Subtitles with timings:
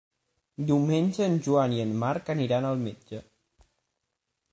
[0.69, 3.21] Diumenge en Joan i en Marc aniran al metge.